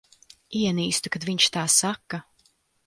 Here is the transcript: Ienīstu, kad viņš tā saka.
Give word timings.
Ienīstu, 0.61 1.13
kad 1.17 1.29
viņš 1.31 1.49
tā 1.59 1.69
saka. 1.79 2.23